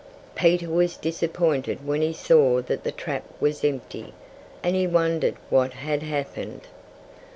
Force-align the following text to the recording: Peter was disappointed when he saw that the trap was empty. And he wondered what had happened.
Peter 0.33 0.67
was 0.67 0.97
disappointed 0.97 1.85
when 1.85 2.01
he 2.01 2.11
saw 2.11 2.59
that 2.59 2.83
the 2.83 2.91
trap 2.91 3.23
was 3.39 3.63
empty. 3.63 4.15
And 4.63 4.75
he 4.75 4.87
wondered 4.87 5.35
what 5.51 5.73
had 5.73 6.01
happened. 6.01 6.61